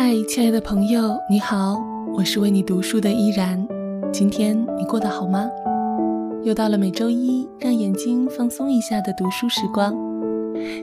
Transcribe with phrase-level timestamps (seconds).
[0.00, 1.76] 嗨，亲爱的朋友，你好，
[2.14, 3.66] 我是为你读书的依然。
[4.12, 5.50] 今天你过得好吗？
[6.44, 9.92] 又到了每周一让眼睛放松一下的读书时光。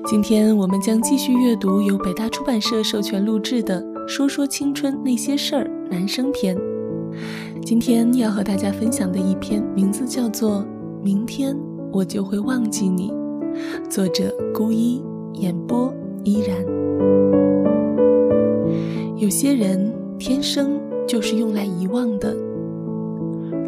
[0.05, 6.53] 今天我们将继续阅读由北大出版社授权录制的《说说青春那些事儿》男生篇。
[7.63, 10.59] 今天要和大家分享的一篇，名字叫做
[11.01, 11.57] 《明天
[11.89, 13.09] 我就会忘记你》，
[13.89, 15.01] 作者孤一，
[15.35, 15.89] 演播
[16.25, 17.64] 依然。
[19.17, 20.77] 有些人天生
[21.07, 22.35] 就是用来遗忘的。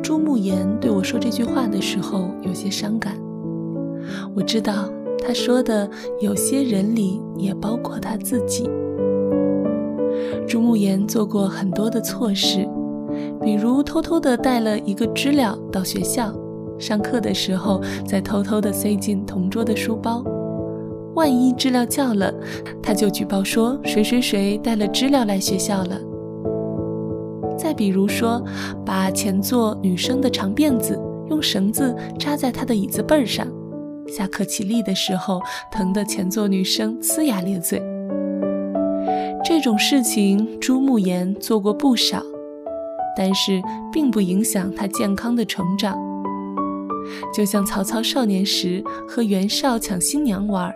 [0.04, 3.18] 朱慕言对我说这句话的时候有些伤感。
[4.36, 8.70] 我知道他说的有些人里也包括他自己。
[10.46, 12.68] 朱慕言做过很多的错事，
[13.42, 16.34] 比如偷偷的带了一个知了到学校，
[16.78, 20.24] 上课的时候再偷偷的塞进同桌的书包。
[21.18, 22.32] 万一知了叫了，
[22.82, 26.00] 他就举报说谁谁谁带了知了来学校了。
[27.58, 28.40] 再比如说，
[28.86, 30.96] 把前座女生的长辫子
[31.32, 33.48] 用绳子扎在她的椅子背上，
[34.08, 37.82] 下课起立的时候疼得前座女生呲牙咧嘴。
[39.44, 42.22] 这种事情朱慕言做过不少，
[43.18, 43.60] 但是
[43.92, 45.98] 并不影响他健康的成长。
[47.34, 50.72] 就像曹操少年时和袁绍抢新娘玩。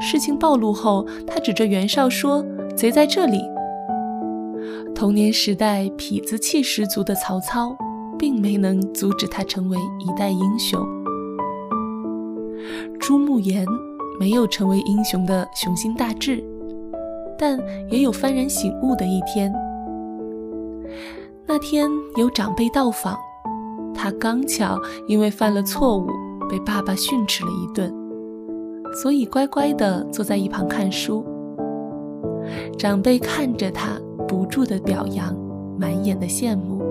[0.00, 2.44] 事情暴露后，他指着袁绍说
[2.76, 3.40] ：“贼在这里。”
[4.94, 7.76] 童年时代痞子气十足的曹操，
[8.18, 10.80] 并没能阻止他成为一代英雄。
[12.98, 13.64] 朱慕言
[14.18, 16.42] 没有成为英雄的雄心大志，
[17.38, 17.58] 但
[17.90, 19.52] 也有幡然醒悟的一天。
[21.46, 23.16] 那天有长辈到访，
[23.94, 26.08] 他刚巧因为犯了错误，
[26.50, 27.92] 被爸爸训斥了一顿。
[28.94, 31.24] 所以乖乖地坐在一旁看书。
[32.76, 35.36] 长辈看着他，不住地表扬，
[35.78, 36.82] 满眼的羡慕，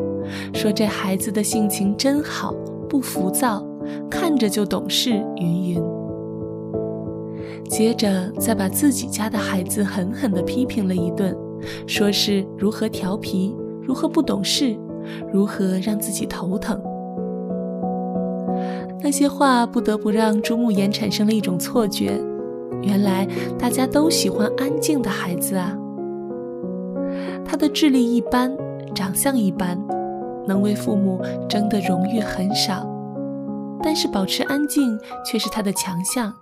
[0.54, 2.54] 说这孩子的性情真好，
[2.88, 3.66] 不浮躁，
[4.10, 5.12] 看着就懂事。
[5.38, 5.84] 云云。
[7.70, 11.36] 接着再把自己家的孩子狠狠地批评了一顿，
[11.86, 14.78] 说是如何调皮，如何不懂事，
[15.34, 16.80] 如何让自己头疼。
[19.02, 22.20] 那些话不得不让朱慕言产生了一种错觉，
[22.82, 23.28] 原来
[23.58, 25.78] 大家都喜欢安静的孩子啊。
[27.46, 28.56] 他的智力一般，
[28.94, 29.80] 长相一般，
[30.48, 32.86] 能为父母争的荣誉很少，
[33.82, 36.34] 但是保持安静却是他的强项。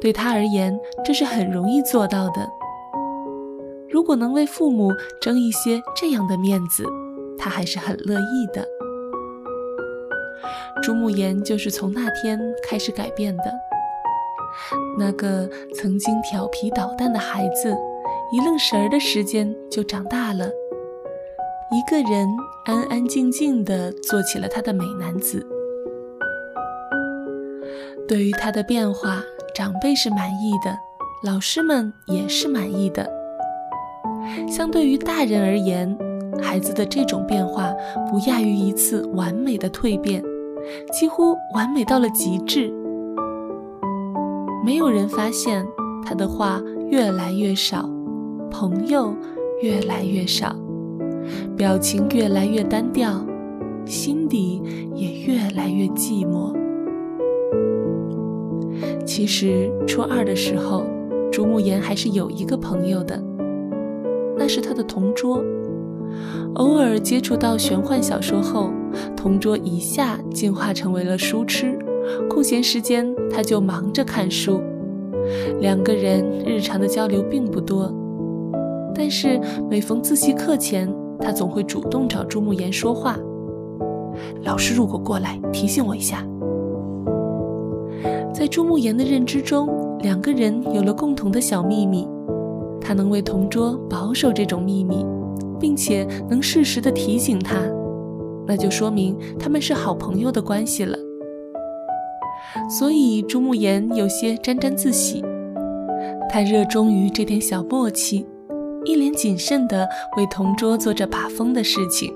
[0.00, 2.48] 对他而言，这是很容易做到的。
[3.90, 4.90] 如果能为父母
[5.20, 6.86] 争一些这样的面子，
[7.36, 8.64] 他还是很乐意的。
[10.82, 13.44] 朱慕言就是从那天开始改变的。
[14.98, 17.76] 那个曾经调皮捣蛋的孩子，
[18.32, 20.46] 一愣神儿的时间就长大了，
[21.70, 22.28] 一个人
[22.64, 25.46] 安安静静地做起了他的美男子。
[28.08, 29.22] 对于他的变化，
[29.54, 30.76] 长辈是满意的，
[31.22, 33.08] 老师们也是满意的。
[34.48, 35.96] 相对于大人而言，
[36.42, 37.72] 孩子的这种变化
[38.10, 40.22] 不亚于一次完美的蜕变。
[40.92, 42.72] 几乎完美到了极致，
[44.64, 45.66] 没有人发现
[46.04, 46.60] 他的话
[46.90, 47.88] 越来越少，
[48.50, 49.14] 朋友
[49.62, 50.54] 越来越少，
[51.56, 53.24] 表情越来越单调，
[53.84, 54.62] 心底
[54.94, 56.56] 也越来越寂寞。
[59.04, 60.84] 其实初二的时候，
[61.32, 63.22] 竹木言还是有一个朋友的，
[64.36, 65.42] 那是他的同桌。
[66.54, 68.70] 偶尔接触到玄幻小说后，
[69.16, 71.78] 同桌一下进化成为了书痴。
[72.28, 74.62] 空闲时间，他就忙着看书。
[75.60, 77.92] 两个人日常的交流并不多，
[78.94, 79.38] 但是
[79.68, 83.18] 每逢自习课前，他总会主动找朱慕言说话。
[84.42, 86.26] 老师如果过来提醒我一下。
[88.32, 89.68] 在朱慕言的认知中，
[90.00, 92.08] 两个人有了共同的小秘密，
[92.80, 95.04] 他能为同桌保守这种秘密。
[95.60, 97.56] 并且能适时的提醒他，
[98.46, 100.98] 那就说明他们是好朋友的关系了。
[102.78, 105.22] 所以朱慕言有些沾沾自喜，
[106.28, 108.26] 他热衷于这点小默契，
[108.84, 112.12] 一脸谨慎地为同桌做着把风的事情。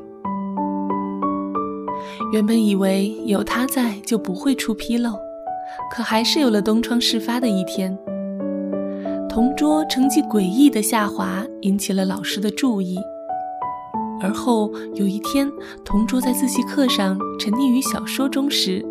[2.33, 5.13] 原本以为有他在就不会出纰漏，
[5.91, 7.97] 可还是有了东窗事发的一天。
[9.29, 12.99] 同桌成绩诡异的下滑引起了老师的注意。
[14.23, 15.51] 而后有一天，
[15.85, 18.85] 同桌在自习课上沉溺于小说中时，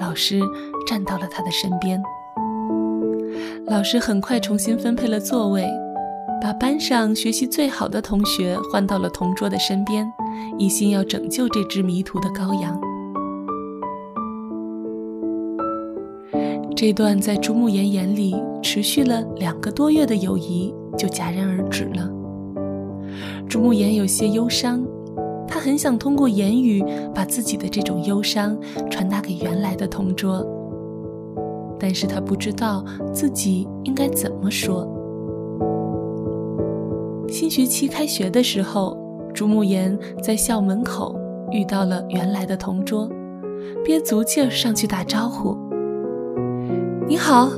[0.00, 0.40] 老师
[0.86, 2.02] 站到了他的身边。
[3.66, 5.64] 老师很快重新分配了座位，
[6.42, 10.12] 把班上学习最好的同学换到了同桌的身边，
[10.58, 12.78] 一心要拯救这只迷途的羔羊。
[16.74, 22.21] 这段在朱慕言眼里持续了两个多月的友谊就戛然而止了。
[23.48, 24.82] 朱慕岩有些忧伤，
[25.46, 26.82] 他很想通过言语
[27.14, 28.56] 把自己的这种忧伤
[28.90, 30.46] 传达给原来的同桌，
[31.78, 34.88] 但是他不知道自己应该怎么说。
[37.28, 38.96] 新学期开学的时候，
[39.34, 41.14] 朱慕岩在校门口
[41.50, 43.08] 遇到了原来的同桌，
[43.84, 45.56] 憋足劲儿上去打招呼。
[47.06, 47.50] 你好，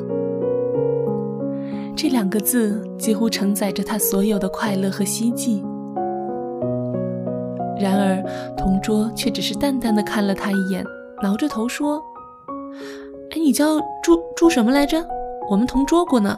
[1.94, 5.62] 这两个字几乎承载着他所有的快乐和希冀。
[7.84, 8.24] 然而，
[8.56, 10.82] 同桌却只是淡淡的看了他一眼，
[11.22, 12.02] 挠着头说
[13.30, 15.06] ：“哎，你叫朱朱什么来着？
[15.50, 16.34] 我们同桌过呢。”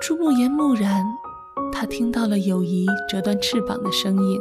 [0.00, 1.04] 朱慕言木然，
[1.72, 4.40] 他听到了友谊折断翅膀的声音。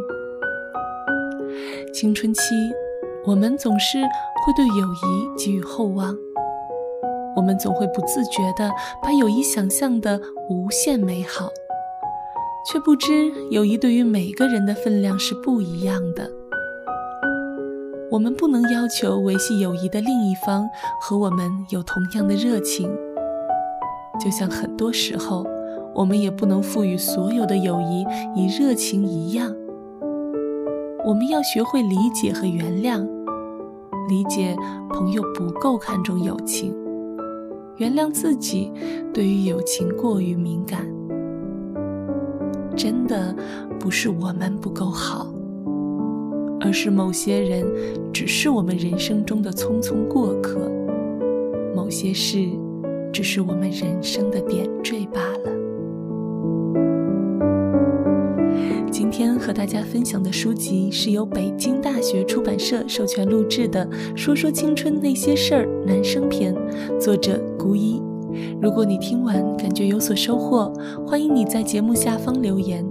[1.92, 2.42] 青春期，
[3.25, 6.16] 我们总是会对友谊寄予厚望。
[7.36, 8.69] 我们总会不自觉地
[9.01, 11.50] 把友谊想象的无限美好，
[12.71, 16.30] 却不知友谊对于每个人的分量是不一样的。
[18.12, 20.69] 我们不能要求维系友谊的另一方
[21.01, 22.88] 和我们有同样的热情，
[24.24, 25.44] 就像很多时候，
[25.95, 28.06] 我们也不能赋予所有的友谊
[28.36, 29.51] 以热情一样。
[31.04, 33.04] 我们要学会理解和原谅，
[34.07, 34.56] 理解
[34.92, 36.75] 朋友不够看重友情。
[37.77, 38.71] 原谅自己
[39.12, 40.86] 对于友情过于敏感，
[42.79, 43.35] 真的
[43.77, 45.27] 不是我们不够好，
[46.61, 47.65] 而是某些人
[48.13, 50.71] 只是我们人生中的匆匆过客，
[51.75, 52.37] 某些事
[53.11, 55.51] 只是我们人生的点缀罢了。
[58.89, 63.85] 今天和大家分享的书籍是由北京大学出版社授权录制的
[64.15, 66.55] 《说说青春那些事儿》男生篇，
[66.97, 68.01] 作者孤一。
[68.61, 70.71] 如果你听完感觉有所收获，
[71.07, 72.85] 欢迎你在节目下方留言。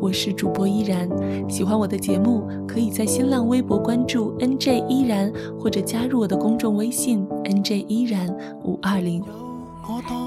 [0.00, 1.08] 我是主播依然，
[1.48, 8.28] 喜欢我的节目，可以在新浪微博关注 NJ 依然，或者加入我的公众微信 NJ 依然
[8.64, 9.22] 五二零。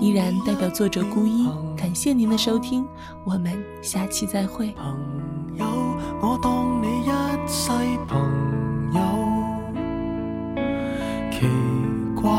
[0.01, 2.85] 依然代表作者孤一，感谢您的收听，
[3.25, 3.51] 我们
[3.81, 4.71] 下期再会。
[4.73, 4.85] 朋
[5.57, 5.65] 友，
[6.21, 7.09] 我当你一
[7.47, 7.71] 世
[8.07, 8.19] 朋
[8.93, 9.01] 友，
[11.31, 11.47] 奇
[12.19, 12.31] 怪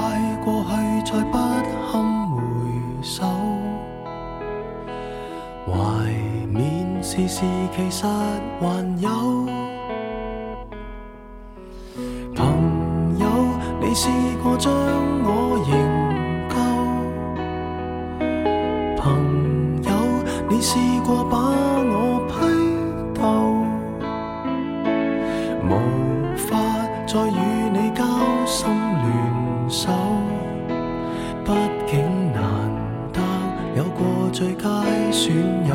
[7.19, 7.43] 缅时
[7.75, 9.09] 其实还有。
[12.33, 13.27] 朋友，
[13.81, 14.09] 你试
[14.41, 14.73] 过将
[15.25, 15.69] 我營
[16.49, 16.55] 救？
[19.03, 19.03] 朋
[19.83, 19.91] 友？
[20.49, 21.37] 你试过把
[21.91, 22.33] 我批
[23.19, 23.21] 斗，
[25.67, 25.71] 无
[26.37, 26.47] 法
[27.05, 27.41] 再与
[27.73, 28.05] 你交
[28.47, 28.71] 心
[29.03, 29.91] 联手。
[31.45, 31.51] 毕
[31.91, 31.99] 竟
[32.33, 32.41] 难
[33.13, 33.21] 得
[33.77, 34.69] 有过最佳
[35.11, 35.35] 损
[35.67, 35.75] 友，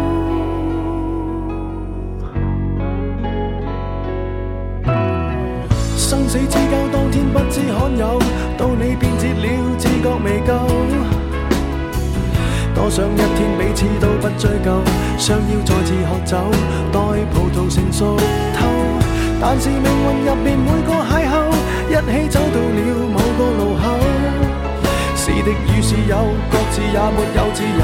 [6.31, 8.17] 死之交，当天不知罕有，
[8.57, 10.53] 到你变节了，自觉未够。
[12.73, 14.81] 多想一天彼此都不追究，
[15.17, 16.37] 想要再次喝酒，
[16.89, 16.99] 待
[17.33, 18.15] 葡萄成熟
[18.55, 18.65] 透。
[19.41, 21.51] 但是命运入面每个邂逅，
[21.89, 22.70] 一起走到。
[25.41, 26.17] 是敌与是友，
[26.51, 27.81] 各自也没有自由。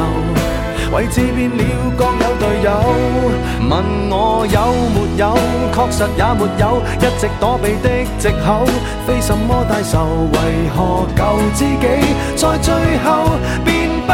[0.96, 1.64] 位置变了，
[1.98, 2.70] 各有队友。
[3.70, 5.36] 问我有没有，
[5.74, 8.64] 确实也没有，一直躲避的借口，
[9.06, 10.06] 非什么大仇。
[10.34, 11.20] 为何旧
[11.56, 11.88] 知己
[12.36, 12.74] 在最
[13.04, 13.32] 后
[13.66, 14.14] 变不